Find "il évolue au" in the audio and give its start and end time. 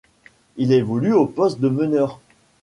0.57-1.27